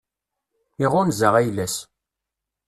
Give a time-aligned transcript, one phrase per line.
[0.83, 1.75] Iɣunza ayla-s.